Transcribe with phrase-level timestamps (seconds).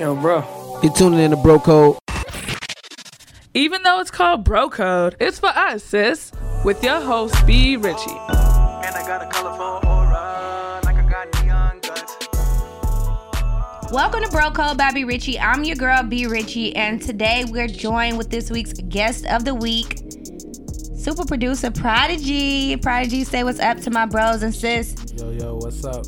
[0.00, 0.42] Yo, bro.
[0.82, 1.96] You're tuning in to Bro Code.
[3.54, 6.32] Even though it's called Bro Code, it's for us, sis.
[6.64, 7.76] With your host, B.
[7.76, 8.10] Richie.
[8.10, 12.26] And I got a colorful aura, like I got neon guts.
[13.92, 15.38] Welcome to Bro Code by B Richie.
[15.38, 19.54] I'm your girl B Richie, and today we're joined with this week's guest of the
[19.54, 20.02] week,
[20.96, 22.76] super producer Prodigy.
[22.78, 24.96] Prodigy, say what's up to my bros and sis.
[25.16, 26.04] Yo, yo, what's up?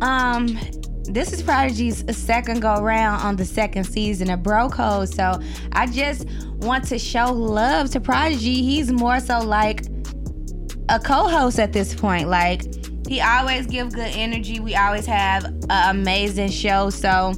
[0.00, 0.56] Um,
[1.04, 5.40] this is Prodigy's second go round on the second season of Bro Code, so
[5.72, 6.26] I just
[6.58, 8.62] want to show love to Prodigy.
[8.62, 9.84] He's more so like
[10.88, 12.28] a co-host at this point.
[12.28, 12.62] Like
[13.08, 14.60] he always give good energy.
[14.60, 16.90] We always have an amazing show.
[16.90, 17.34] So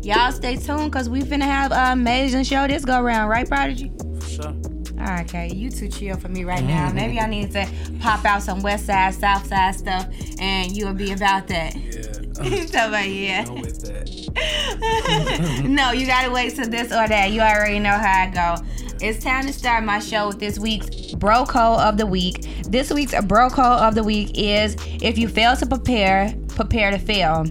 [0.00, 3.90] y'all stay tuned because we finna have an amazing show this go round, right, Prodigy?
[4.20, 4.54] For sure.
[4.98, 6.92] All right, okay, you too chill for me right now.
[6.92, 7.68] Maybe I need to
[8.00, 10.08] pop out some West Side, South Side stuff,
[10.40, 11.76] and you'll be about that.
[11.76, 12.27] Yeah.
[12.68, 13.48] so, but yeah.
[13.48, 15.64] With that.
[15.68, 17.32] no, you gotta wait till this or that.
[17.32, 18.64] You already know how I go.
[19.00, 22.46] It's time to start my show with this week's Bro Code of the Week.
[22.68, 26.98] This week's Bro Code of the Week is if you fail to prepare, prepare to
[26.98, 27.44] fail.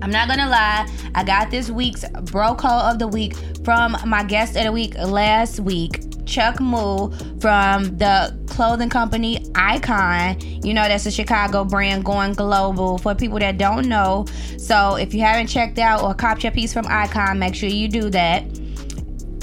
[0.00, 3.34] I'm not gonna lie, I got this week's Bro Code of the Week
[3.64, 10.40] from my guest of the week last week, Chuck Moo from the clothing company Icon.
[10.62, 14.26] You know, that's a Chicago brand going global for people that don't know.
[14.58, 17.88] So if you haven't checked out or copped your piece from Icon, make sure you
[17.88, 18.44] do that.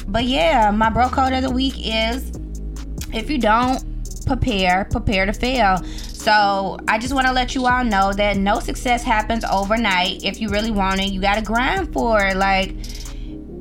[0.08, 2.32] But yeah, my bro code of the week is
[3.14, 3.84] if you don't
[4.26, 5.84] prepare, prepare to fail.
[6.26, 10.24] So I just want to let you all know that no success happens overnight.
[10.24, 12.36] If you really want it, you got to grind for it.
[12.36, 12.76] Like,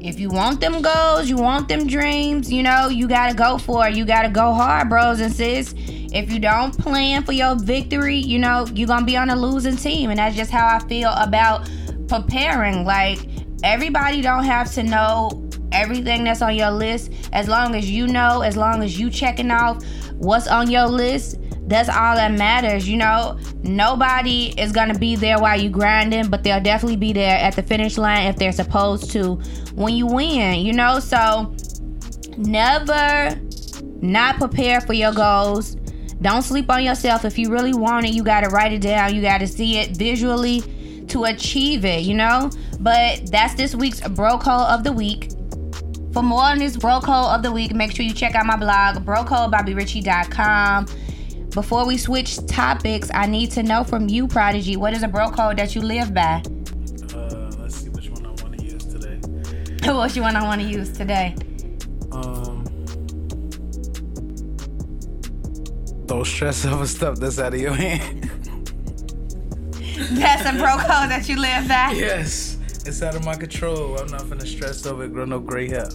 [0.05, 3.57] if you want them goals, you want them dreams, you know, you got to go
[3.57, 3.97] for it.
[3.97, 5.75] You got to go hard, bros and sis.
[5.79, 9.77] If you don't plan for your victory, you know, you're to be on a losing
[9.77, 10.11] team.
[10.11, 11.71] And that's just how I feel about
[12.07, 12.85] preparing.
[12.85, 13.19] Like,
[13.63, 17.11] everybody don't have to know everything that's on your list.
[17.33, 21.39] As long as you know, as long as you checking off what's on your list,
[21.67, 22.89] that's all that matters.
[22.89, 27.39] You know, nobody is gonna be there while you grinding, but they'll definitely be there
[27.39, 29.35] at the finish line if they're supposed to
[29.75, 30.61] when you win.
[30.61, 31.55] You know, so
[32.37, 33.39] never
[34.01, 35.77] not prepare for your goals.
[36.21, 37.25] Don't sleep on yourself.
[37.25, 39.15] If you really want it, you gotta write it down.
[39.15, 40.63] You gotta see it visually
[41.09, 42.03] to achieve it.
[42.03, 42.51] You know,
[42.81, 45.31] but that's this week's bro code of the week.
[46.13, 48.57] For more on this bro code of the week, make sure you check out my
[48.57, 50.87] blog, brocodebobbyritchie.com.
[51.55, 55.31] Before we switch topics, I need to know from you, Prodigy, what is a bro
[55.31, 56.43] code that you live by?
[57.15, 59.21] Uh, let's see which one I want to use today.
[59.93, 61.37] What's your one I want to use today?
[62.11, 62.65] Um,
[66.07, 68.23] don't stress over stuff that's out of your hand.
[70.11, 71.93] That's a bro code that you live by.
[71.93, 73.97] yes, it's out of my control.
[73.97, 75.89] I'm not gonna stress over it, grow no gray hair.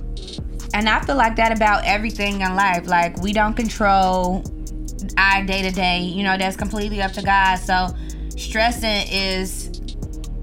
[0.73, 2.87] And I feel like that about everything in life.
[2.87, 4.41] Like we don't control
[5.17, 5.99] our day to day.
[6.01, 7.55] You know, that's completely up to God.
[7.57, 7.87] So
[8.37, 9.69] stressing is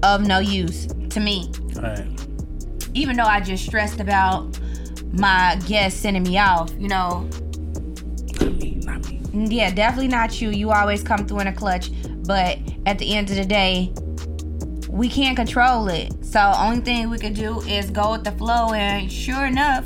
[0.03, 1.51] of no use to me.
[1.75, 2.05] Right.
[2.93, 4.59] Even though I just stressed about
[5.13, 7.27] my guest sending me off, you know,
[8.41, 9.21] Not me, not me.
[9.33, 10.49] yeah, definitely not you.
[10.49, 11.91] You always come through in a clutch.
[12.25, 13.93] But at the end of the day,
[14.89, 16.11] we can't control it.
[16.25, 18.73] So only thing we can do is go with the flow.
[18.73, 19.85] And sure enough,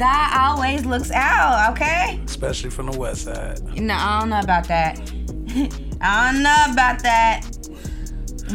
[0.00, 1.72] God always looks out.
[1.72, 2.18] Okay.
[2.24, 3.62] Especially from the west side.
[3.78, 4.98] No, I don't know about that.
[6.00, 7.42] I don't know about that.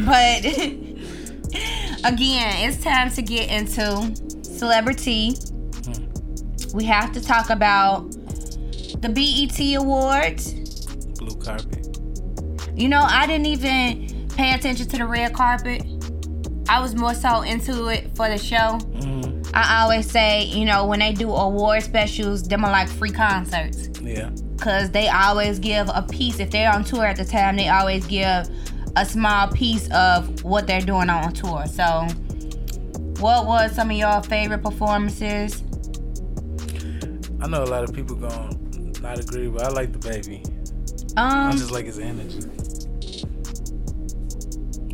[0.03, 0.43] But
[2.03, 4.11] again, it's time to get into
[4.43, 5.35] celebrity.
[6.73, 8.09] We have to talk about
[9.01, 10.51] the BET Awards.
[11.19, 11.99] Blue carpet.
[12.75, 15.83] You know, I didn't even pay attention to the red carpet.
[16.67, 18.79] I was more so into it for the show.
[18.95, 19.14] Mm,
[19.55, 23.89] I always say, you know, when they do award specials, them are like free concerts.
[24.01, 24.29] yeah.
[24.59, 26.39] Cause they always give a piece.
[26.39, 28.49] If they're on tour at the time, they always give
[28.95, 31.65] a small piece of what they're doing on tour.
[31.67, 32.07] So,
[33.19, 35.61] what was some of your favorite performances?
[37.41, 38.57] I know a lot of people gonna
[39.01, 40.47] not agree, but I like DaBaby.
[41.17, 42.39] Um, I just like his energy.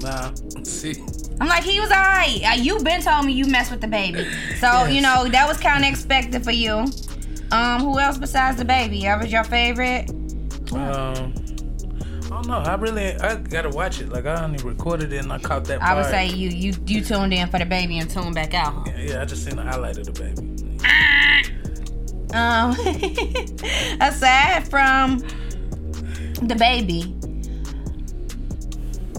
[0.02, 0.34] Nah,
[0.64, 0.96] see,
[1.42, 2.42] I'm like, he was alright.
[2.46, 4.24] Uh, you been told me you mess with DaBaby,
[4.60, 4.94] so Yes.
[4.94, 6.86] you know that was kind of expected for you.
[7.52, 9.02] Um, who else besides DaBaby?
[9.02, 10.10] That was your favorite?
[10.74, 11.34] um,
[12.26, 12.60] I don't know.
[12.60, 14.10] I really, I gotta watch it.
[14.10, 15.82] Like I only recorded it and I caught that.
[15.82, 16.14] I would part.
[16.14, 18.88] say you you you tuned in for DaBaby and tuned back out.
[18.88, 18.94] huh?
[18.98, 20.50] Yeah, I just seen the highlight of DaBaby.
[22.34, 22.72] Um,
[24.02, 25.20] aside from
[26.48, 27.21] DaBaby,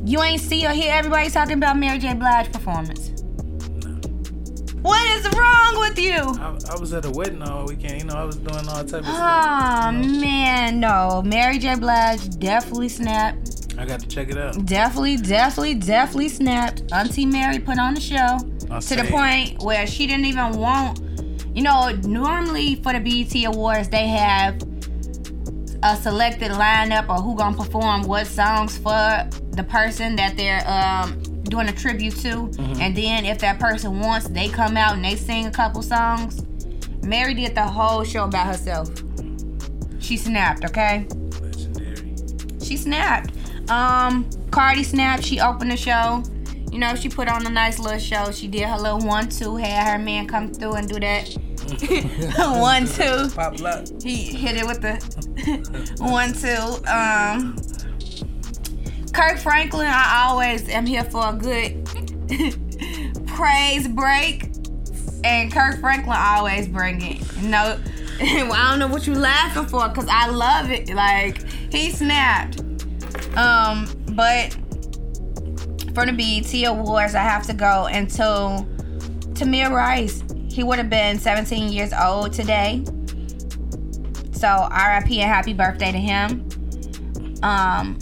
[0.04, 2.14] you ain't see or hear everybody talking about Mary J.
[2.14, 3.10] Blige performance.
[4.82, 6.12] What is wrong with you?
[6.12, 8.00] I, I was at a wedding all weekend.
[8.00, 9.86] You know, I was doing all type of stuff.
[9.86, 10.20] Oh you know.
[10.20, 11.22] man, no.
[11.24, 11.76] Mary J.
[11.76, 13.76] Blige definitely snapped.
[13.78, 14.66] I got to check it out.
[14.66, 16.82] Definitely, definitely, definitely snapped.
[16.92, 18.38] Auntie Mary put on the show
[18.70, 21.00] I'll to the point where she didn't even want.
[21.54, 24.58] You know, normally for the BET Awards they have
[25.82, 31.20] a selected lineup or who gonna perform what songs for the person that they're um,
[31.44, 32.50] doing a tribute to,
[32.80, 36.42] and then if that person wants, they come out and they sing a couple songs.
[37.02, 38.88] Mary did the whole show by herself.
[39.98, 41.06] She snapped, okay?
[41.40, 42.14] Legendary.
[42.62, 43.34] She snapped.
[43.70, 45.24] Um, Cardi snapped.
[45.24, 46.22] She opened the show.
[46.70, 48.30] You know, she put on a nice little show.
[48.30, 49.56] She did her little one two.
[49.56, 51.36] Had her man come through and do that
[52.60, 53.30] one two.
[53.34, 53.84] Pop lock.
[54.02, 54.94] He hit it with the
[55.98, 56.88] one two.
[56.88, 57.56] Um,
[59.12, 59.86] Kirk Franklin.
[59.86, 61.86] I always am here for a good
[63.26, 64.50] praise break,
[65.24, 67.42] and Kirk Franklin always bring it.
[67.42, 67.78] No,
[68.20, 70.94] I don't know what you laughing for, cause I love it.
[70.94, 71.42] Like
[71.72, 72.60] he snapped.
[73.36, 74.56] Um, but
[75.94, 78.66] for the BET Awards, I have to go until
[79.34, 80.22] Tamir Rice.
[80.52, 82.84] He would have been 17 years old today.
[84.32, 86.48] So RIP and happy birthday to him.
[87.42, 87.98] Um,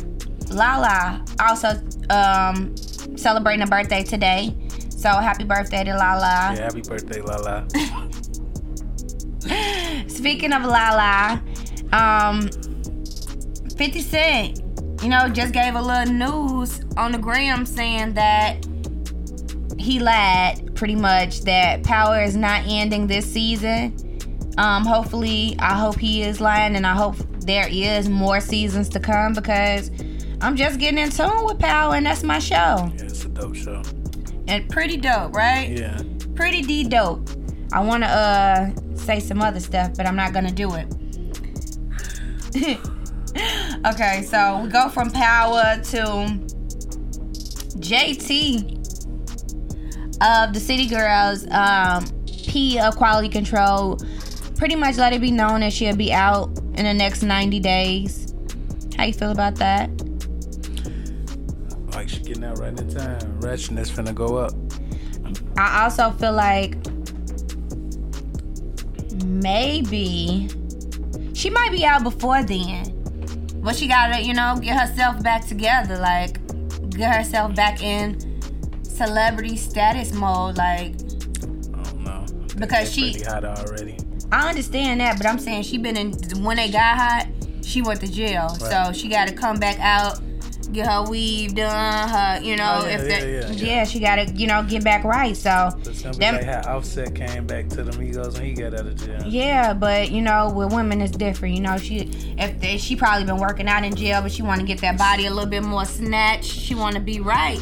[0.51, 1.81] Lala also
[2.11, 2.77] um
[3.17, 4.57] celebrating a birthday today.
[5.01, 6.53] So happy birthday to Lala.
[6.55, 7.67] Yeah, happy birthday, Lala.
[10.09, 11.43] Speaking of Lala,
[11.93, 12.51] um,
[13.79, 14.61] 50 Cent,
[15.03, 18.67] you know, just gave a little news on the gram saying that
[19.81, 23.97] he lied pretty much that Power is not ending this season.
[24.59, 29.01] Um, hopefully, I hope he is lying and I hope there is more seasons to
[29.01, 29.91] come because
[30.41, 32.55] I'm just getting in tune with Power and that's my show.
[32.55, 33.83] Yeah, it's a dope show.
[34.49, 35.71] And pretty dope, right?
[35.71, 36.01] Yeah.
[36.35, 37.29] pretty D dope.
[37.73, 40.87] I want to uh say some other stuff, but I'm not gonna do it.
[43.87, 46.41] okay, so we go from power to
[47.79, 48.80] JT
[50.21, 51.47] of the City Girls.
[51.51, 52.05] Um,
[52.51, 53.97] P of Quality Control.
[54.57, 58.35] Pretty much let it be known that she'll be out in the next 90 days.
[58.97, 59.89] How you feel about that?
[61.93, 63.41] Like she getting out right in time.
[63.41, 64.53] Ratchetness finna go up.
[65.57, 66.77] I also feel like
[69.25, 70.49] maybe
[71.35, 72.97] she might be out before then.
[73.63, 76.39] But she gotta, you know, get herself back together, like
[76.91, 78.30] get herself back in
[79.07, 80.57] celebrity status mode.
[80.59, 82.27] Like I don't know.
[82.59, 83.97] Because she- pretty hot already.
[84.33, 86.13] I understand that, but I'm saying she been in
[86.45, 87.27] when they got hot,
[87.63, 88.51] she went to jail.
[88.51, 90.21] So she gotta come back out,
[90.73, 93.99] get her weave done, her, you know, Oh, yeah, if yeah, the, yeah, yeah, she
[93.99, 95.37] gotta, you know, get back right.
[95.37, 98.53] So It's gonna be them- like how Offset came back to the Migos when he
[98.53, 99.21] got out of jail.
[99.27, 101.57] Yeah, but you know, with women it's different.
[101.57, 102.09] You know, she
[102.39, 104.97] if they, she probably been working out in jail, but she want to get that
[104.97, 106.45] body a little bit more snatched.
[106.45, 107.59] She want to be right.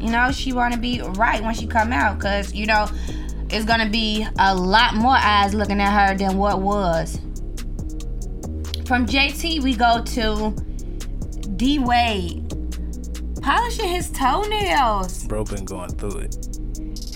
[0.00, 2.88] You know, she want to be right when she come out, cause you know,
[3.50, 7.20] it's gonna be a lot more eyes looking at her than what was.
[8.86, 10.50] From JT, we go to
[11.56, 12.48] D Wade,
[13.42, 15.24] polishing his toenails.
[15.24, 16.36] Bro been going through it.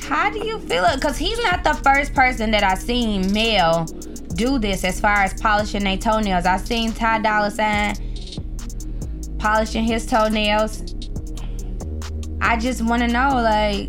[0.04, 0.96] How do you feel it?
[0.96, 3.86] Because he's not the first person that I seen male
[4.34, 6.44] do this as far as polishing their toenails.
[6.44, 7.94] I seen Ty Dolla Sign
[9.38, 10.93] polishing his toenails.
[12.44, 13.88] I just want to know, like,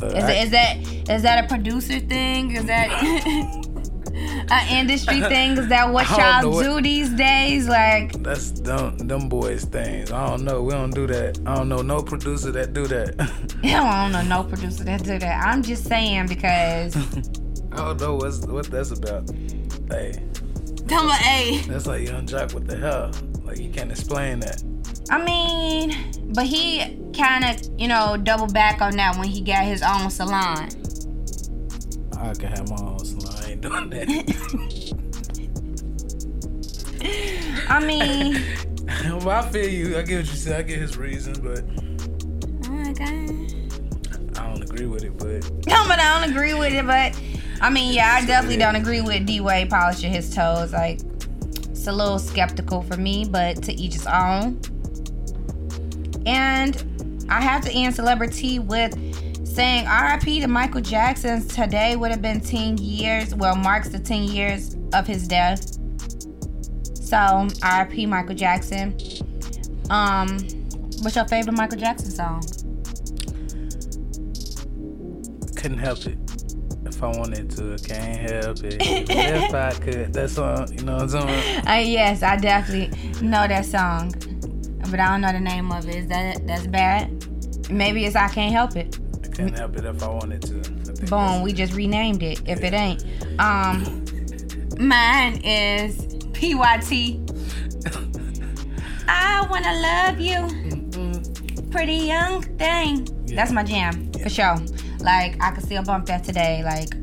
[0.00, 0.76] Look, is, I- is that
[1.10, 2.52] is that a producer thing?
[2.52, 2.88] Is that
[4.50, 5.56] an industry thing?
[5.58, 7.68] Is that what I don't know y'all what- do these days?
[7.68, 10.10] Like, That's them, them boys things.
[10.12, 10.62] I don't know.
[10.62, 11.38] We don't do that.
[11.46, 13.14] I don't know no producer that do that.
[13.64, 13.68] I
[14.02, 15.46] don't know no producer that do that.
[15.46, 16.96] I'm just saying because
[17.72, 19.28] I don't know what's what that's about.
[19.90, 20.22] Hey,
[20.88, 21.58] come on, hey.
[21.68, 22.54] that's like Young Joc.
[22.54, 23.10] What the hell?
[23.44, 24.62] Like you can't explain that.
[25.10, 25.94] I mean,
[26.32, 30.10] but he kind of, you know, double back on that when he got his own
[30.10, 30.68] salon.
[32.16, 33.44] I can have my own salon.
[33.44, 35.00] I ain't doing that.
[37.68, 38.42] I mean,
[39.24, 39.98] well, I feel you.
[39.98, 40.60] I get what you said.
[40.60, 41.64] I get his reason, but
[42.66, 44.38] oh my god.
[44.38, 45.16] I don't agree with it.
[45.18, 46.86] But No, but I don't agree with it.
[46.86, 47.18] But
[47.60, 50.72] I mean, yeah, I definitely don't agree with D Wade polishing his toes.
[50.72, 51.00] Like,
[51.70, 54.60] it's a little skeptical for me, but to each his own.
[56.26, 58.94] And I have to end celebrity with
[59.46, 61.46] saying RIP to Michael Jackson.
[61.46, 65.78] Today would have been 10 years, well, marks the 10 years of his death.
[66.94, 68.96] So, RIP Michael Jackson.
[69.90, 70.38] Um,
[71.02, 72.42] what's your favorite Michael Jackson song?
[75.64, 76.18] couldn't help it.
[76.84, 78.76] If I wanted to, can't help it.
[79.08, 81.66] If I could, that song, you know what I'm saying?
[81.66, 82.90] Uh, yes, I definitely
[83.26, 84.12] know that song,
[84.94, 85.96] but I don't know the name of it.
[85.96, 87.68] Is that that's bad?
[87.68, 88.96] Maybe it's I can't help it.
[89.24, 91.06] I can't help it if I wanted to.
[91.06, 92.40] Boom, we just renamed it.
[92.46, 93.04] If it ain't,
[93.40, 94.04] um,
[94.78, 95.96] mine is
[96.32, 97.18] PYT.
[99.08, 103.08] I wanna love you, pretty young thing.
[103.34, 104.58] That's my jam for sure.
[105.00, 106.62] Like I could still bump that today.
[106.62, 106.94] Like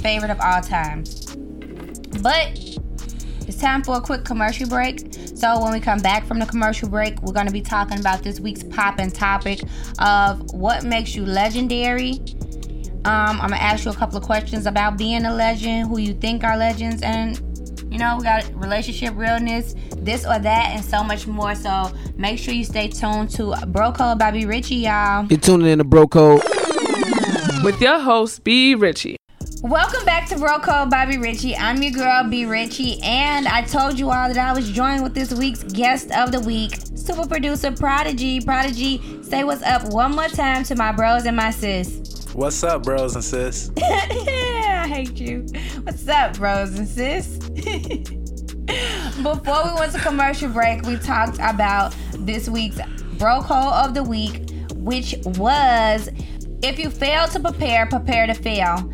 [0.00, 1.04] favorite of all time.
[2.22, 2.58] But
[3.46, 5.25] it's time for a quick commercial break.
[5.36, 8.40] So when we come back from the commercial break, we're gonna be talking about this
[8.40, 9.60] week's poppin' topic
[9.98, 12.20] of what makes you legendary.
[13.04, 16.14] Um, I'm gonna ask you a couple of questions about being a legend, who you
[16.14, 17.38] think are legends, and
[17.90, 21.54] you know, we got relationship realness, this or that, and so much more.
[21.54, 25.26] So make sure you stay tuned to Bro Code Bobby Richie, y'all.
[25.26, 26.42] You're tuning in to Bro Code.
[27.62, 28.74] With your host, B.
[28.74, 29.16] Richie.
[29.66, 31.56] Welcome back to Bro Code Bobby Richie.
[31.56, 35.12] I'm your girl B Richie, and I told you all that I was joined with
[35.12, 38.40] this week's guest of the week, super producer Prodigy.
[38.40, 42.28] Prodigy, say what's up one more time to my bros and my sis.
[42.32, 43.72] What's up, bros and sis?
[43.76, 45.44] yeah, I hate you.
[45.82, 47.26] What's up, bros and sis?
[49.20, 52.78] Before we went to commercial break, we talked about this week's
[53.18, 56.08] Bro Code of the Week, which was
[56.62, 58.88] if you fail to prepare, prepare to fail.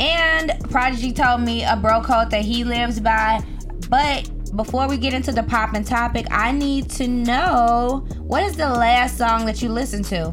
[0.00, 3.44] And Prodigy told me a bro code that he lives by.
[3.88, 8.68] But before we get into the poppin' topic, I need to know what is the
[8.68, 10.28] last song that you listened to?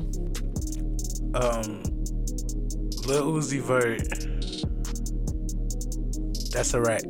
[1.35, 1.83] Um,
[3.05, 4.07] Lil Uzi Vert.
[6.51, 7.03] That's a rack.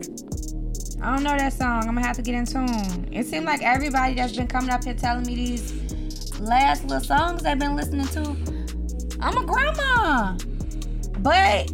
[1.01, 1.87] I don't know that song.
[1.87, 3.07] I'm gonna have to get in tune.
[3.11, 7.43] It seemed like everybody that's been coming up here telling me these last little songs
[7.43, 8.35] they've been listening to.
[9.21, 10.37] I'm a grandma.
[11.19, 11.71] But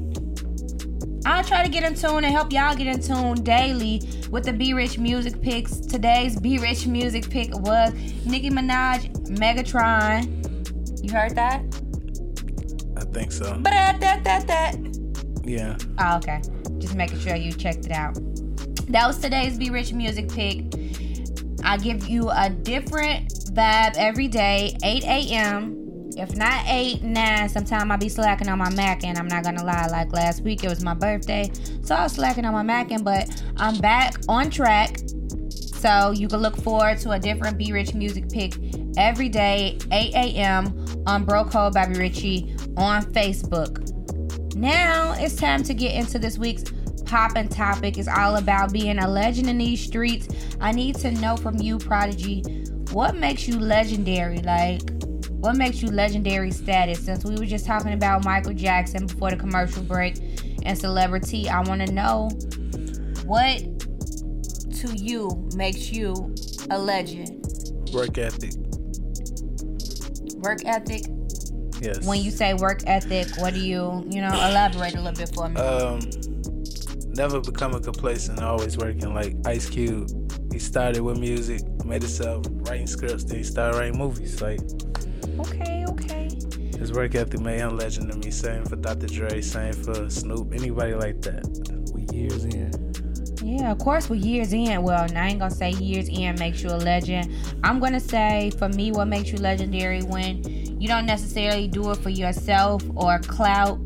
[1.25, 4.51] I'll try to get in tune and help y'all get in tune daily with the
[4.51, 5.77] Be Rich music picks.
[5.77, 7.93] Today's Be Rich music pick was
[8.25, 11.03] Nicki Minaj, Megatron.
[11.03, 11.61] You heard that?
[12.97, 13.53] I think so.
[13.53, 14.75] But that that that that.
[15.45, 15.77] Yeah.
[15.99, 16.41] Oh, okay.
[16.79, 18.15] Just making sure you checked it out.
[18.89, 20.65] That was today's Be Rich music pick.
[21.63, 25.82] I give you a different vibe every day, 8 a.m.
[26.15, 29.63] If not 8, 9, sometime I'll be slacking on my Mac and I'm not gonna
[29.63, 31.51] lie, like last week it was my birthday.
[31.81, 34.97] So I was slacking on my Mac and but I'm back on track.
[35.49, 38.53] So you can look forward to a different Be Rich music pick
[38.95, 40.85] every day, 8 a.m.
[41.05, 44.55] on Bro Code Bobby Richie on Facebook.
[44.55, 46.63] Now it's time to get into this week's
[47.05, 47.97] poppin' topic.
[47.97, 50.27] It's all about being a legend in these streets.
[50.61, 52.41] I need to know from you, Prodigy,
[52.91, 54.37] what makes you legendary?
[54.39, 54.81] Like,
[55.43, 56.99] what makes you legendary status?
[56.99, 60.17] Since we were just talking about Michael Jackson before the commercial break
[60.63, 62.29] and celebrity, I want to know
[63.25, 66.33] what to you makes you
[66.69, 67.45] a legend.
[67.93, 68.53] Work ethic.
[70.35, 71.03] Work ethic.
[71.81, 72.07] Yes.
[72.07, 75.49] When you say work ethic, what do you, you know, elaborate a little bit for
[75.49, 75.59] me?
[75.59, 75.99] um,
[77.09, 79.13] never becoming complacent, always working.
[79.13, 80.09] Like Ice Cube,
[80.53, 84.41] he started with music, made himself writing scripts, then he started writing movies.
[84.41, 84.61] Like
[85.39, 86.29] okay, okay.
[86.77, 88.31] his work ethic made him legend to me.
[88.31, 89.07] Same for Dr.
[89.07, 91.43] Dre, same for Snoop, anybody like that.
[91.93, 92.71] We years in.
[93.43, 94.81] Yeah, of course, with years in.
[94.83, 97.33] Well, I ain't gonna say years in makes you a legend.
[97.63, 100.43] I'm gonna say for me, what makes you legendary when
[100.81, 103.77] you don't necessarily do it for yourself or clout.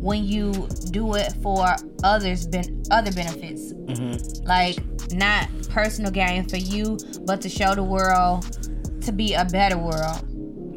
[0.00, 0.52] When you
[0.90, 4.44] do it for others, ben- other benefits, Mm-hmm.
[4.46, 4.78] like
[5.12, 8.58] not personal gain for you, but to show the world
[9.02, 10.24] to be a better world.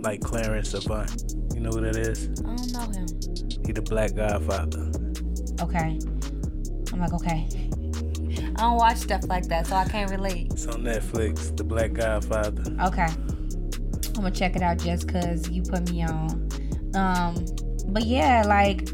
[0.06, 1.34] Like Clarence Avant.
[1.56, 2.30] You know who that is?
[2.42, 3.08] I don't know him.
[3.66, 4.92] He the Black Godfather.
[5.64, 5.98] Okay,
[6.94, 7.48] I'm like okay.
[8.56, 10.52] I don't watch stuff like that, so I can't relate.
[10.52, 11.58] It's on Netflix.
[11.58, 12.62] The Black Godfather.
[12.84, 13.08] Okay.
[13.08, 16.50] I'm gonna check it out just cause you put me on.
[16.94, 17.44] Um,
[17.88, 18.86] but yeah, like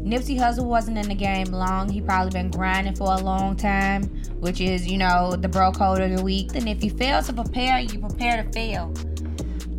[0.00, 1.88] Nipsey Hussle wasn't in the game long.
[1.88, 4.02] He probably been grinding for a long time,
[4.40, 6.56] which is, you know, the bro code of the week.
[6.56, 8.92] And if you fail to prepare, you prepare to fail.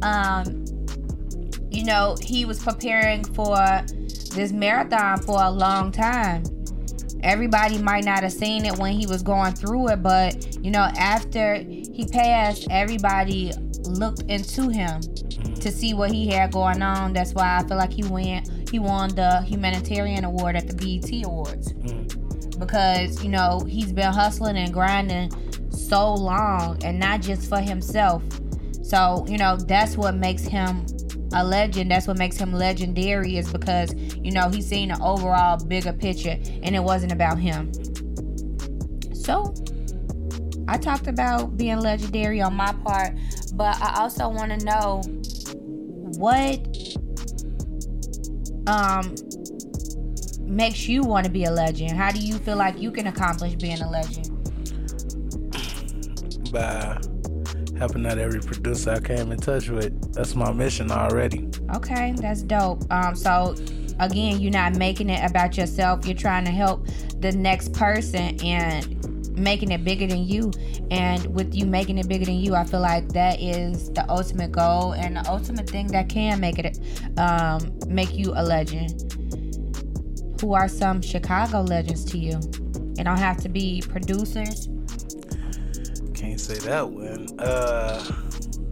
[0.02, 0.61] Um,
[1.72, 3.56] you know, he was preparing for
[4.34, 6.44] this marathon for a long time.
[7.24, 10.90] Everybody might not have seen it when he was going through it, but you know,
[10.98, 15.02] after he passed, everybody looked into him
[15.56, 17.14] to see what he had going on.
[17.14, 21.26] That's why I feel like he went he won the humanitarian award at the BET
[21.26, 21.74] Awards.
[21.74, 22.58] Mm.
[22.58, 25.30] Because, you know, he's been hustling and grinding
[25.72, 28.24] so long and not just for himself.
[28.82, 30.86] So, you know, that's what makes him
[31.34, 31.92] a legend.
[31.92, 36.38] That's what makes him legendary is because you know he's seen the overall bigger picture,
[36.64, 37.72] and it wasn't about him.
[39.14, 39.54] So
[40.68, 43.14] I talked about being legendary on my part,
[43.54, 45.02] but I also want to know
[46.18, 46.60] what
[48.68, 49.16] um
[50.42, 51.92] makes you want to be a legend.
[51.92, 54.28] How do you feel like you can accomplish being a legend?
[56.52, 57.00] By
[57.82, 60.14] helping out every producer I came in touch with.
[60.14, 61.50] That's my mission already.
[61.76, 62.84] Okay, that's dope.
[62.92, 63.56] Um, so
[64.00, 66.06] again, you're not making it about yourself.
[66.06, 66.86] You're trying to help
[67.22, 70.52] the next person and making it bigger than you.
[70.92, 74.52] And with you making it bigger than you, I feel like that is the ultimate
[74.52, 76.78] goal and the ultimate thing that can make it
[77.18, 79.12] um, make you a legend.
[80.40, 82.38] Who are some Chicago legends to you?
[83.00, 84.70] It don't have to be producers.
[86.32, 87.28] Can't say that one.
[87.40, 88.02] Uh,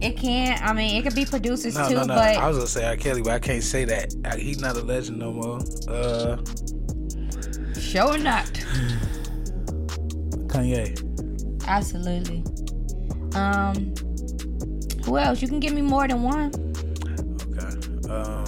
[0.00, 0.62] It can't.
[0.62, 2.14] I mean, it could be producers no, too, no, no.
[2.14, 2.96] but I was gonna say R.
[2.96, 4.14] Kelly, but I can't say that.
[4.24, 5.58] I, he's not a legend no more.
[5.86, 6.38] Uh,
[7.78, 8.46] sure not.
[10.48, 10.96] Kanye.
[11.66, 12.44] Absolutely.
[13.34, 13.92] Um,
[15.04, 15.42] who else?
[15.42, 16.50] You can give me more than one.
[17.50, 17.76] Okay.
[18.08, 18.44] Um,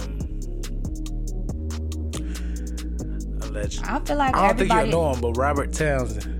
[3.43, 3.85] a legend.
[3.85, 6.32] I feel like I don't think you know him, but Robert Townsend.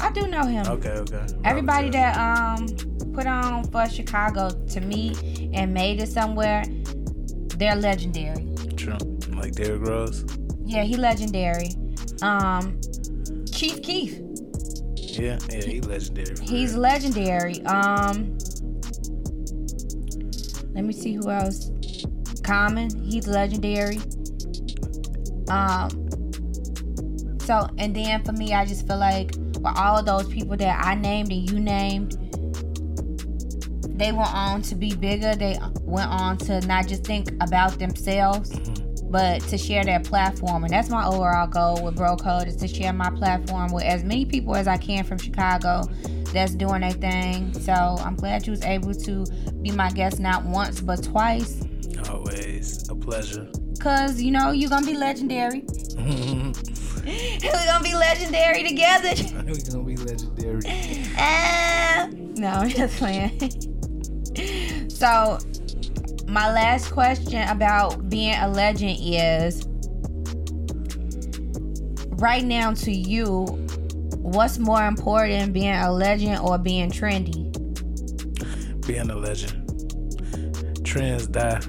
[0.00, 0.66] I do know him.
[0.66, 1.26] Okay, okay.
[1.44, 2.66] Everybody that um
[3.12, 6.64] put on for Chicago to me and made it somewhere,
[7.56, 8.46] they're legendary.
[8.76, 8.96] True.
[9.30, 10.24] Like Derrick Rose.
[10.64, 11.70] Yeah, he legendary.
[12.22, 12.80] Um,
[13.52, 14.20] Chief Keef,
[14.96, 16.36] Yeah, yeah, he's legendary.
[16.46, 16.80] he's real.
[16.82, 17.62] legendary.
[17.64, 18.36] Um,
[20.74, 21.70] let me see who else.
[22.44, 23.98] Common, he's legendary.
[25.48, 25.88] Um,
[27.40, 30.84] so and then for me, I just feel like with all of those people that
[30.84, 32.16] I named and you named,
[33.98, 35.34] they went on to be bigger.
[35.34, 39.10] They went on to not just think about themselves, mm-hmm.
[39.10, 40.64] but to share their platform.
[40.64, 44.04] And that's my overall goal with Bro Code is to share my platform with as
[44.04, 45.82] many people as I can from Chicago
[46.32, 47.52] that's doing their thing.
[47.54, 49.24] So I'm glad you was able to
[49.62, 51.60] be my guest not once but twice.
[52.08, 53.50] Always a pleasure.
[53.80, 55.64] Cause you know you're gonna be legendary.
[57.42, 59.14] We're gonna be legendary together.
[59.32, 60.60] We're gonna be legendary.
[61.20, 62.08] Ah.
[62.12, 63.40] no, I'm just playing.
[64.90, 65.38] so,
[66.26, 69.66] my last question about being a legend is
[72.18, 73.46] right now to you,
[74.18, 77.46] what's more important, being a legend or being trendy?
[78.86, 79.64] Being a legend.
[80.84, 81.60] Trends die.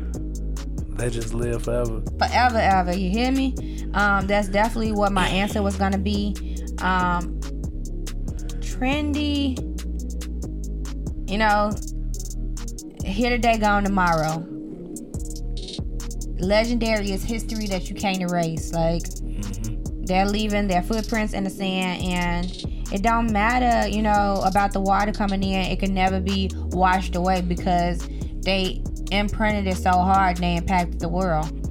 [0.98, 2.02] Legends live forever.
[2.20, 2.96] Forever, ever.
[2.96, 3.56] You hear me?
[3.94, 6.36] Um, that's definitely what my answer was gonna be.
[6.80, 7.40] Um,
[8.62, 9.58] trendy.
[11.30, 11.72] You know,
[13.06, 14.46] here today, gone tomorrow.
[16.40, 18.74] Legendary is history that you can't erase.
[18.74, 19.04] Like
[20.06, 22.46] they're leaving their footprints in the sand, and
[22.92, 25.66] it don't matter, you know, about the water coming in.
[25.66, 28.08] It can never be washed away because
[28.42, 31.69] they imprinted it so hard and they impacted the world.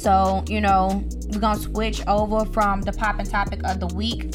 [0.00, 4.32] So, you know, we're gonna switch over from the popping topic of the week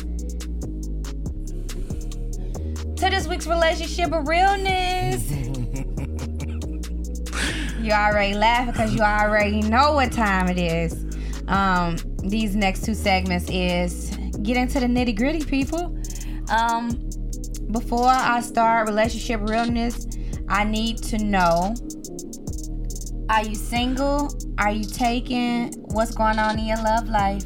[2.97, 5.27] to this week's relationship of realness.
[7.81, 11.03] you already laughing because you already know what time it is.
[11.47, 15.97] Um, these next two segments is get into the nitty gritty, people.
[16.51, 17.09] Um,
[17.71, 20.05] before I start relationship realness,
[20.47, 21.73] I need to know:
[23.29, 24.29] Are you single?
[24.57, 25.73] Are you taken?
[25.73, 27.43] What's going on in your love life?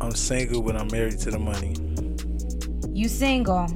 [0.00, 1.76] I'm single, but I'm married to the money.
[2.96, 3.66] You single?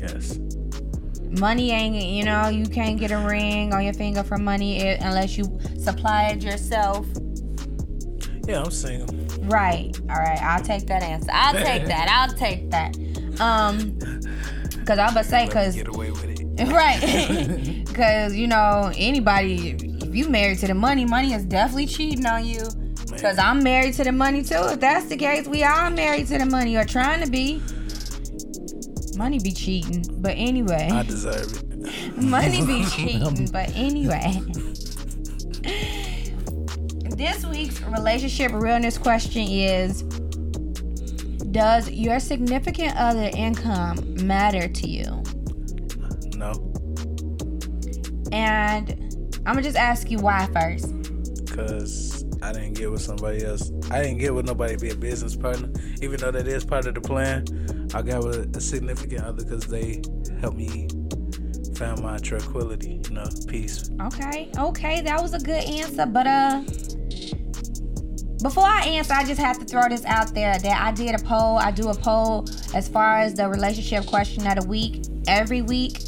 [0.00, 0.38] Yes.
[1.40, 5.38] Money ain't, you know, you can't get a ring on your finger for money unless
[5.38, 5.44] you
[5.78, 7.06] supply it yourself.
[8.46, 9.14] Yeah, I'm single.
[9.44, 9.96] Right.
[10.10, 10.42] All right.
[10.42, 11.30] I'll take that answer.
[11.32, 12.08] I'll take that.
[12.08, 12.96] I'll take that.
[13.40, 13.98] Um,
[14.84, 16.33] cause I'm to say, cause get away with it.
[16.66, 19.70] right, cause you know anybody,
[20.02, 22.60] if you married to the money, money is definitely cheating on you.
[23.20, 24.62] Cause I'm married to the money too.
[24.68, 27.60] If that's the case, we all married to the money or trying to be.
[29.16, 30.88] Money be cheating, but anyway.
[30.92, 32.16] I deserve it.
[32.16, 34.40] Money be cheating, but anyway.
[37.16, 40.02] This week's relationship realness question is
[41.50, 45.22] Does your significant other income matter to you?
[48.34, 48.90] And
[49.46, 50.92] I'm gonna just ask you why first.
[51.44, 53.70] because I didn't get with somebody else.
[53.90, 55.70] I didn't get with nobody to be a business partner,
[56.02, 57.44] even though that is part of the plan.
[57.94, 60.02] I got with a significant other because they
[60.40, 60.88] helped me
[61.76, 63.88] found my tranquility, you know, peace.
[64.02, 66.04] Okay, okay, that was a good answer.
[66.04, 66.62] But uh,
[68.42, 71.22] before I answer, I just have to throw this out there that I did a
[71.22, 71.58] poll.
[71.58, 76.00] I do a poll as far as the relationship question of the week every week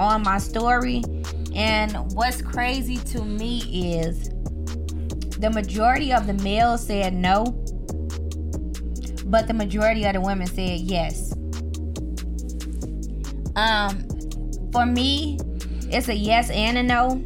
[0.00, 1.02] on my story.
[1.56, 4.28] And what's crazy to me is
[5.38, 7.44] the majority of the males said no,
[9.24, 11.32] but the majority of the women said yes.
[13.56, 14.06] Um,
[14.70, 15.38] for me,
[15.90, 17.24] it's a yes and a no.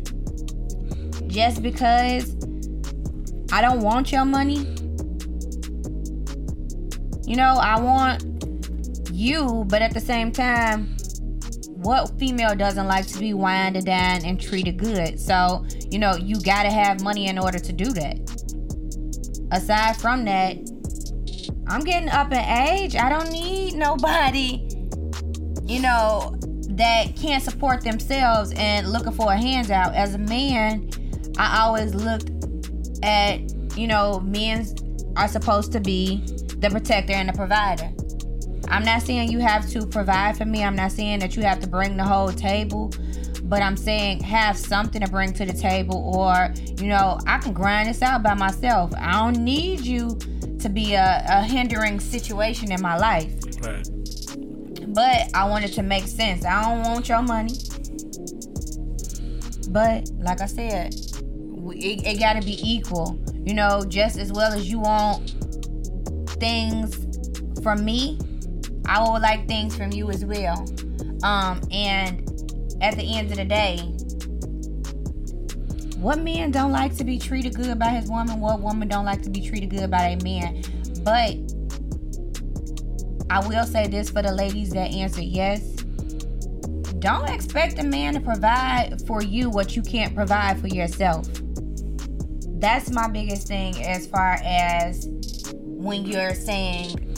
[1.26, 2.36] Just because
[3.52, 4.58] I don't want your money.
[7.26, 8.22] You know, I want
[9.12, 10.96] you, but at the same time,
[11.82, 15.18] what female doesn't like to be and dined and treated good?
[15.18, 18.18] So, you know, you gotta have money in order to do that.
[19.50, 20.56] Aside from that,
[21.66, 22.96] I'm getting up in age.
[22.96, 24.68] I don't need nobody,
[25.64, 26.36] you know,
[26.70, 29.94] that can't support themselves and looking for a handout.
[29.94, 30.90] As a man,
[31.38, 32.30] I always looked
[33.02, 33.40] at,
[33.76, 34.66] you know, men
[35.16, 36.24] are supposed to be
[36.58, 37.90] the protector and the provider.
[38.68, 40.62] I'm not saying you have to provide for me.
[40.62, 42.92] I'm not saying that you have to bring the whole table,
[43.44, 47.52] but I'm saying have something to bring to the table, or you know, I can
[47.52, 48.92] grind this out by myself.
[48.96, 50.18] I don't need you
[50.60, 53.32] to be a, a hindering situation in my life.
[53.62, 53.88] Right.
[54.94, 56.44] But I want it to make sense.
[56.44, 57.54] I don't want your money.
[59.70, 63.18] But like I said, it, it got to be equal.
[63.44, 65.34] You know, just as well as you want
[66.40, 67.06] things
[67.62, 68.18] from me,
[68.90, 70.66] I would like things from you as well.
[71.22, 72.29] Um, and
[72.81, 73.79] at the end of the day,
[76.00, 78.40] what man don't like to be treated good by his woman?
[78.40, 80.64] What woman don't like to be treated good by a man?
[81.05, 81.37] But
[83.31, 85.62] I will say this for the ladies that answer yes.
[86.98, 91.29] Don't expect a man to provide for you what you can't provide for yourself.
[92.59, 95.09] That's my biggest thing as far as
[95.55, 97.09] when you're saying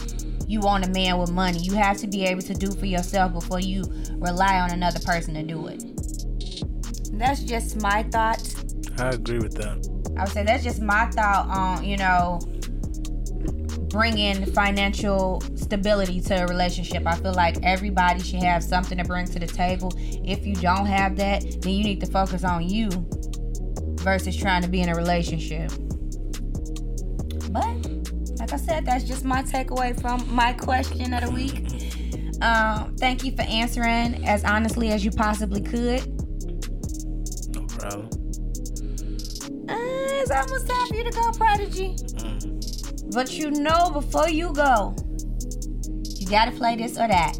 [0.52, 1.58] you want a man with money.
[1.60, 3.84] You have to be able to do for yourself before you
[4.16, 5.82] rely on another person to do it.
[7.18, 8.62] That's just my thoughts.
[8.98, 9.88] I agree with that.
[10.18, 12.38] I would say that's just my thought on, you know,
[13.88, 17.06] bringing financial stability to a relationship.
[17.06, 19.90] I feel like everybody should have something to bring to the table.
[19.96, 22.90] If you don't have that, then you need to focus on you
[24.02, 25.72] versus trying to be in a relationship.
[28.52, 32.42] Like I said, that's just my takeaway from my question of the week.
[32.42, 36.06] Um, thank you for answering as honestly as you possibly could.
[37.54, 38.10] No problem.
[39.70, 41.94] Uh, it's almost time for you to go, Prodigy.
[41.94, 43.14] Mm.
[43.14, 44.94] But you know, before you go,
[46.18, 47.38] you gotta play this or that.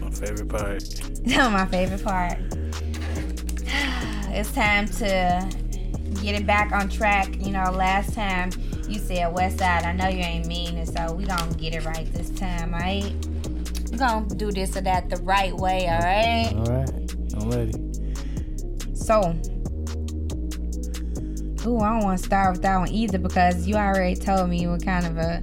[0.00, 0.82] My favorite part.
[1.52, 2.38] My favorite part.
[4.36, 5.48] It's time to
[6.22, 7.28] get it back on track.
[7.38, 8.50] You know, last time
[8.88, 9.84] you said West Side.
[9.84, 13.12] I know you ain't mean it, so we gonna get it right this time, right?
[13.90, 16.54] We gonna do this or that the right way, alright?
[16.54, 17.14] All right.
[17.36, 17.72] I'm ready.
[18.94, 19.20] So,
[21.66, 24.60] ooh, I don't want to start with that one either because you already told me
[24.60, 25.42] you were kind of a,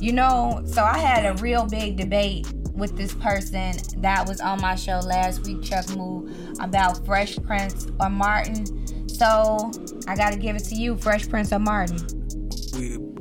[0.00, 0.62] you know.
[0.66, 4.98] So I had a real big debate with this person that was on my show
[4.98, 6.28] last week, Chuck Moo,
[6.60, 9.08] about Fresh Prince or Martin.
[9.08, 9.70] So
[10.08, 11.98] I got to give it to you, Fresh Prince or Martin.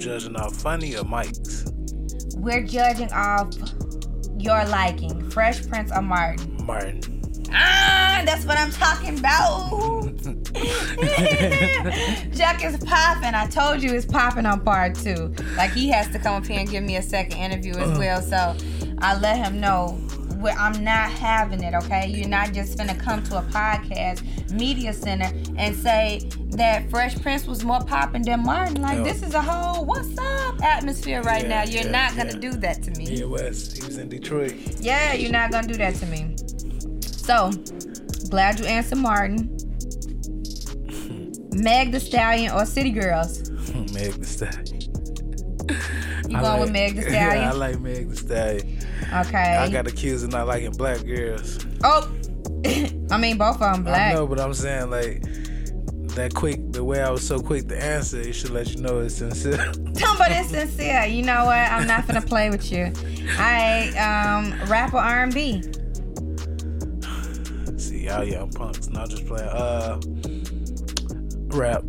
[0.04, 1.72] Judging off funny or mics?
[2.36, 3.48] We're judging off
[4.38, 6.58] your liking, Fresh Prince or Martin.
[6.66, 7.22] Martin.
[7.54, 10.12] Ah, that's what I'm talking about.
[12.36, 13.34] Jack is popping.
[13.34, 15.34] I told you it's popping on part two.
[15.56, 18.22] Like he has to come up here and give me a second interview as well.
[18.22, 18.58] So
[18.98, 19.92] I let him know
[20.42, 21.74] where I'm not having it.
[21.76, 27.20] Okay, you're not just gonna come to a podcast media center and say that Fresh
[27.22, 28.82] Prince was more popping than Martin.
[28.82, 29.04] Like Yeah.
[29.04, 31.64] this is a whole what's up atmosphere right Yeah, now.
[31.64, 33.06] You're yeah, not gonna do that to me.
[33.06, 33.78] Yeah, West.
[33.78, 34.56] He was in Detroit.
[34.80, 36.36] Yeah, you're not gonna do that to me.
[37.02, 37.52] So,
[38.30, 39.50] glad you answered Martin.
[41.54, 43.50] Meg the Stallion or City Girls?
[43.94, 44.70] Meg the Stallion.
[46.30, 47.60] You I going with like- Meg the Yeah, I Stallion?
[47.60, 48.80] like Meg the Stallion.
[49.28, 49.38] Okay.
[49.58, 51.60] I got accused of not liking black girls.
[51.84, 52.10] oh,
[53.12, 54.14] I mean both of them I black.
[54.14, 55.22] know, but I'm saying like
[56.16, 56.72] that quick.
[56.72, 59.58] The way I was so quick to answer, it should let you know it's sincere.
[60.18, 61.06] but it's sincere.
[61.06, 61.58] You know what?
[61.58, 62.92] I'm not gonna play with you.
[63.38, 65.64] I um rap or R&B.
[67.78, 68.90] See, y'all young punks.
[68.90, 69.50] Not just playing.
[69.50, 70.00] Uh,
[71.56, 71.84] rap.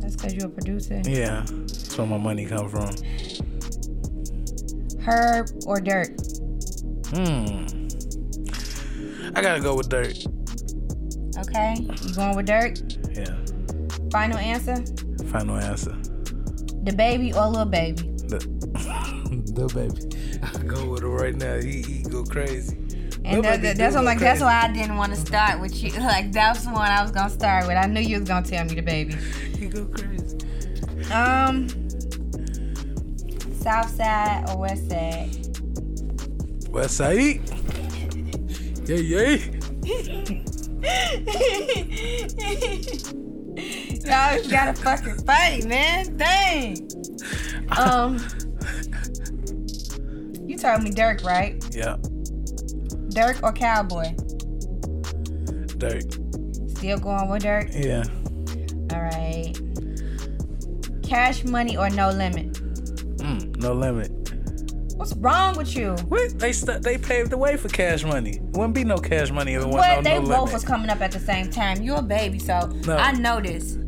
[0.00, 1.00] That's cause you're a producer.
[1.04, 2.90] Yeah, that's where my money come from.
[5.04, 6.16] Herb or Durk.
[7.10, 7.66] Hmm.
[9.34, 10.26] I gotta go with Durk.
[11.38, 13.01] Okay, you going with Durk?
[13.14, 13.36] Yeah.
[14.10, 14.76] Final answer:
[15.26, 15.92] Final answer.
[16.84, 18.02] DaBaby or Lil Baby.
[18.28, 18.38] The,
[19.54, 20.60] DaBaby.
[20.60, 21.60] I go with him right now.
[21.60, 22.76] He, he go crazy.
[23.24, 24.18] And that, that- that's what like.
[24.18, 25.92] That's why I didn't want to start with you.
[26.00, 27.76] Like that's the one I was gonna start with.
[27.76, 29.14] I knew you was gonna tell me DaBaby.
[29.62, 30.38] He go crazy.
[31.12, 31.68] Um,
[33.60, 35.30] South Side or West Side?
[36.68, 37.40] West Side.
[38.86, 39.36] Yeah, yeah.
[44.04, 46.16] Y'all just gotta fucking fight, man.
[46.16, 46.88] Dang.
[47.78, 48.18] Um,
[50.44, 51.64] you told me Durk, right?
[51.74, 51.96] Yeah.
[53.12, 54.14] Durk or Cowboy?
[55.78, 56.76] Durk.
[56.76, 57.72] Still going with Durk?
[57.72, 58.04] Yeah.
[58.92, 59.56] All right.
[61.04, 62.52] Cash money or no limit?
[63.18, 64.21] Mm, no limit.
[64.96, 65.92] What's wrong with you?
[66.08, 66.38] What?
[66.38, 68.38] They st- they paved the way for cash money.
[68.40, 70.52] Wouldn't be no cash money if it wasn't they no, no both limit.
[70.52, 71.82] was coming up at the same time.
[71.82, 72.96] You're a baby, so No.
[72.96, 73.78] I know this.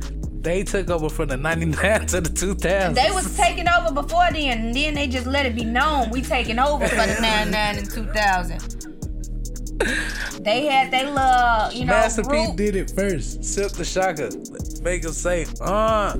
[0.41, 2.95] They took over from the 99 to the 2000s.
[2.95, 6.21] They was taking over before then, and then they just let it be known we
[6.21, 8.91] taking over for the 99 and 2000.
[10.41, 13.43] They had they love, you know, Master P group, did it first.
[13.45, 14.31] Sip the shaka.
[14.83, 16.17] Make him say, uh.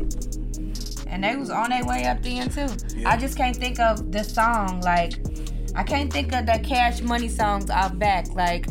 [1.15, 2.67] And they was on their way up then too.
[2.97, 3.09] Yeah.
[3.09, 4.81] I just can't think of the song.
[4.81, 5.15] Like,
[5.77, 8.29] I can't think of the Cash Money songs out back.
[8.35, 8.67] Like,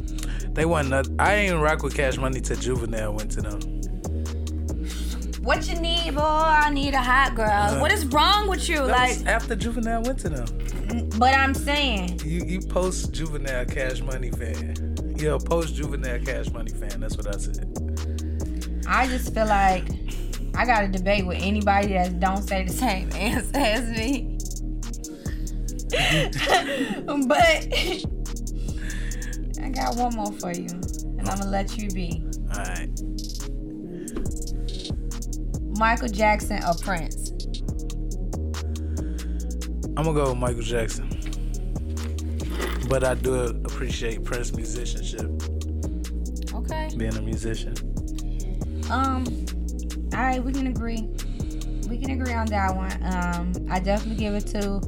[0.53, 1.19] They wasn't.
[1.21, 3.60] I ain't rock with cash money till Juvenile went to them.
[5.41, 6.21] what you need, boy?
[6.21, 7.45] I need a hot girl.
[7.47, 7.79] Uh-huh.
[7.79, 8.82] what is wrong with you?
[8.82, 11.10] Like, after Juvenile went to them.
[11.17, 15.15] but I'm saying, You you post Juvenile Cash Money fan.
[15.17, 16.99] You're a post Juvenile Cash Money fan.
[16.99, 17.69] That's what I said.
[18.86, 19.86] I just feel like
[20.56, 24.38] I got to debate with anybody that don't say the same answer as me.
[27.28, 27.68] but
[29.63, 32.89] I got one more for you, and I'm gonna let you be All right.
[35.78, 37.32] Michael Jackson or Prince.
[39.96, 41.10] I'm gonna go with Michael Jackson.
[42.89, 45.30] But I do appreciate Prince musicianship,
[46.54, 46.89] Okay.
[46.98, 47.74] being a musician.
[48.89, 49.42] Um.
[50.15, 51.08] All right, we can agree.
[51.89, 52.91] We can agree on that one.
[53.04, 54.80] Um, I definitely give it to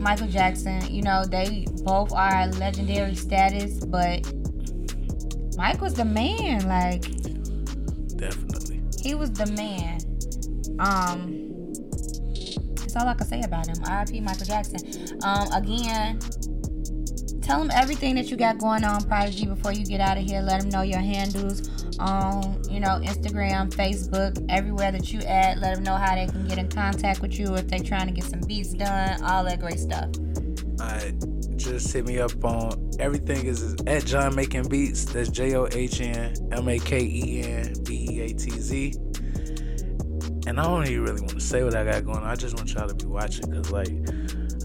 [0.00, 0.92] Michael Jackson.
[0.92, 4.32] You know, they both are legendary status, but
[5.56, 6.66] Mike was the man.
[6.68, 7.02] Like
[8.16, 8.82] Definitely.
[9.00, 10.00] he was the man.
[10.80, 11.72] Um,
[12.74, 13.76] that's all I can say about him.
[13.86, 14.20] R.I.P.
[14.20, 15.20] Michael Jackson.
[15.22, 16.18] Um, again,
[17.40, 20.40] tell him everything that you got going on, Prodigy, before you get out of here.
[20.40, 25.58] Let him know your handles on, you know, Instagram, Facebook, everywhere that you at.
[25.58, 28.12] Let them know how they can get in contact with you if they're trying to
[28.12, 30.10] get some beats done, all that great stuff.
[30.80, 31.14] Alright,
[31.56, 35.04] just hit me up on everything is at John Making Beats.
[35.04, 38.94] That's J O H N M A K E N B E A T Z.
[40.46, 42.24] And I don't even really want to say what I got going on.
[42.24, 43.88] I just want y'all to be watching because, like,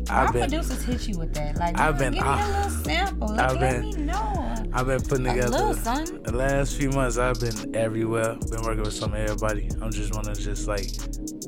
[0.10, 1.58] Our I've been producers hit you with that.
[1.58, 3.28] Like, I've give been- me a little ah, sample.
[3.30, 4.56] Like, I've let been- me know.
[4.74, 6.22] I've been putting A together little son.
[6.24, 7.18] the last few months.
[7.18, 8.36] I've been everywhere.
[8.52, 9.70] Been working with some of everybody.
[9.82, 10.90] I'm just want to just like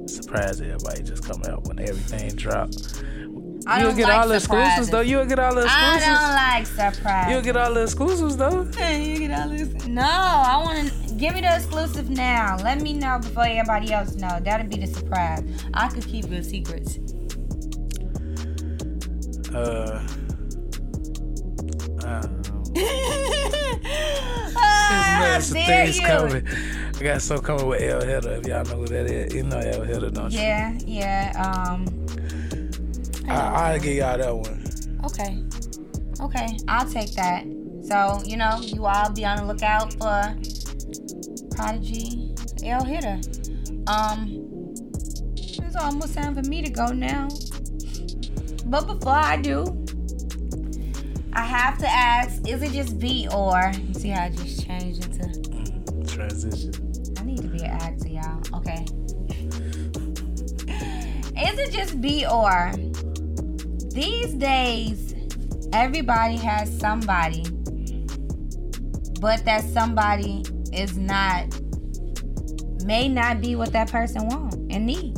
[0.07, 1.03] surprise everybody.
[1.03, 2.69] Just come out when everything drop.
[3.67, 5.01] I You'll get like all the exclusives though.
[5.01, 6.03] You'll get all the exclusives.
[6.03, 7.31] I don't like surprise.
[7.31, 8.63] You'll get all the exclusives though.
[8.63, 9.85] you get all this.
[9.85, 12.57] No, I want to give me the exclusive now.
[12.63, 14.39] Let me know before everybody else know.
[14.43, 15.43] That'll be the surprise.
[15.75, 16.97] I could keep good secrets.
[19.53, 20.01] Uh,
[22.03, 22.63] I don't know.
[24.55, 26.05] ah, There's some things you.
[26.07, 26.47] coming.
[26.47, 28.31] I got some coming with L Header.
[28.35, 30.39] If y'all know who that is, you know L Header, don't you?
[30.39, 31.33] Yeah, yeah.
[31.35, 31.85] Um.
[33.27, 34.63] I, I'll give y'all that one.
[35.05, 35.43] Okay.
[36.21, 37.43] Okay, I'll take that.
[37.83, 40.35] So you know, you all be on the lookout for
[41.55, 42.33] Prodigy
[42.63, 43.19] L Hitter.
[43.87, 44.37] Um.
[45.35, 47.27] It's almost time for me to go now.
[48.65, 49.65] But before I do,
[51.33, 53.71] I have to ask: Is it just B or?
[53.87, 55.41] You see how I just changed into?
[56.07, 56.73] Transition.
[57.17, 58.41] I need to be an actor, y'all.
[58.55, 58.85] Okay.
[61.41, 62.71] Is it just B or?
[63.93, 65.15] These days,
[65.73, 67.43] everybody has somebody,
[69.19, 71.59] but that somebody is not,
[72.85, 75.17] may not be what that person wants and need.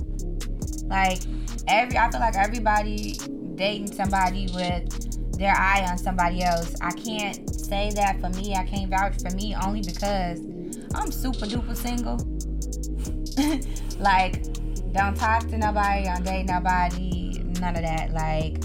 [0.85, 1.21] Like
[1.67, 3.13] every, I feel like everybody
[3.55, 6.75] dating somebody with their eye on somebody else.
[6.81, 8.55] I can't say that for me.
[8.55, 10.39] I can't vouch for me only because
[10.93, 12.17] I'm super duper single.
[13.99, 14.43] like,
[14.93, 18.13] don't talk to nobody, don't date nobody, none of that.
[18.13, 18.63] Like,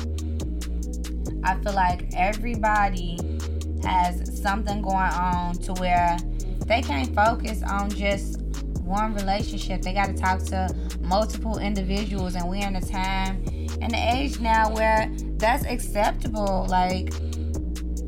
[1.45, 3.19] I feel like everybody
[3.83, 6.19] has something going on to where
[6.67, 8.43] they can't focus on just
[8.83, 9.83] one relationship.
[9.83, 10.69] They got to talk to
[11.09, 13.43] multiple individuals, and we're in a time
[13.81, 16.67] and the age now where that's acceptable.
[16.69, 17.13] Like,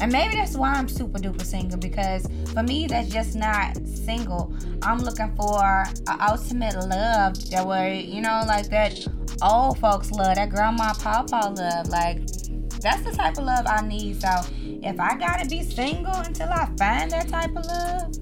[0.00, 4.52] and maybe that's why I'm super duper single because for me, that's just not single.
[4.82, 9.06] I'm looking for an ultimate love that where, you know, like that
[9.42, 11.88] old folks love, that grandma papa love.
[11.88, 12.26] Like,
[12.80, 14.20] that's the type of love I need.
[14.20, 14.30] So,
[14.82, 18.14] if I gotta be single until I find that type of love,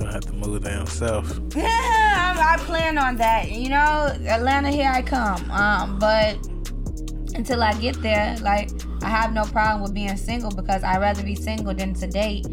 [0.00, 1.40] gonna have to move down south.
[1.54, 3.50] yeah, I'm, I plan on that.
[3.50, 5.50] You know, Atlanta, here I come.
[5.50, 6.34] Um, but
[7.34, 8.70] until I get there, like
[9.02, 12.46] I have no problem with being single because I'd rather be single than to date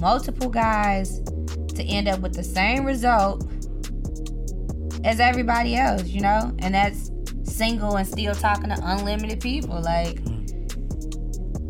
[0.00, 1.20] multiple guys
[1.74, 3.48] to end up with the same result
[5.04, 6.06] as everybody else.
[6.08, 7.10] You know, and that's
[7.44, 9.80] single and still talking to unlimited people.
[9.80, 10.22] Like,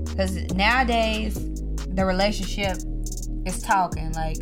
[0.06, 1.34] because nowadays
[1.94, 2.78] the relationship
[3.46, 4.12] is talking.
[4.12, 4.38] Like,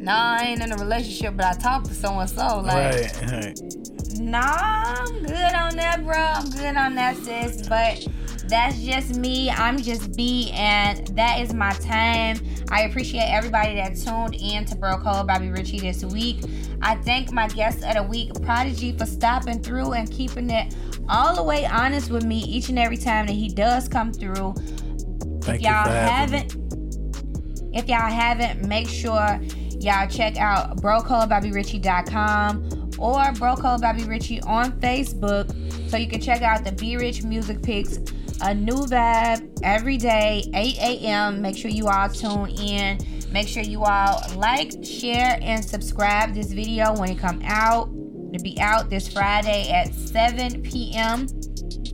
[0.00, 2.60] nah, I ain't in a relationship, but I talk to so and so.
[2.60, 3.60] Like, right, right.
[4.18, 6.16] Nah, I'm good on that, bro.
[6.16, 7.66] I'm good on that, sis.
[7.68, 8.06] But
[8.48, 9.50] that's just me.
[9.50, 12.38] I'm just B, and that is my time.
[12.70, 16.38] I appreciate everybody that tuned in to Bro Code Bobby Ritchie this week.
[16.82, 20.74] I thank my guest of the week, Prodigy, for stopping through and keeping it
[21.08, 24.54] all the way honest with me each and every time that he does come through.
[25.42, 26.38] Thank if you y'all having me.
[26.38, 29.40] haven't, if y'all haven't, make sure
[29.80, 33.20] y'all check out brocodebobbyritchie.com or
[34.06, 37.98] Ritchie on Facebook so you can check out the Be Rich Music Picks.
[38.42, 41.42] A new vibe every day, 8 a.m.
[41.42, 42.98] Make sure you all tune in.
[43.30, 47.90] Make sure you all like, share, and subscribe this video when it come out.
[48.32, 51.26] To be out this Friday at 7 p.m.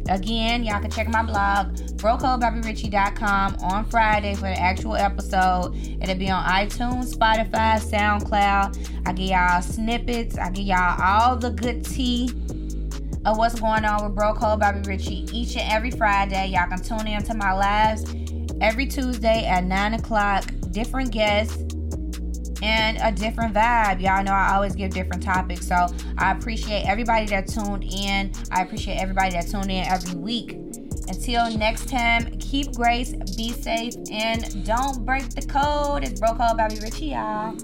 [0.09, 5.75] Again, y'all can check my blog, brocodebobbyritchie.com on Friday for the actual episode.
[6.01, 9.09] It'll be on iTunes, Spotify, SoundCloud.
[9.09, 10.39] I give y'all snippets.
[10.39, 12.31] I give y'all all the good tea
[13.25, 16.51] of what's going on with Bro Bobby Ritchie each and every Friday.
[16.51, 18.15] Y'all can tune in to my lives
[18.61, 20.45] every Tuesday at 9 o'clock.
[20.71, 21.61] Different guests
[22.63, 24.01] and a different vibe.
[24.01, 25.67] Y'all know I always give different topics.
[25.67, 25.89] So
[26.19, 28.31] I appreciate everybody that tuned in.
[28.53, 30.66] I appreciate everybody that tuned in every week.
[31.09, 36.05] Until next time, keep grace, be safe, and don't break the code.
[36.05, 37.57] It's Bro Code Bobby Ritchie, y'all.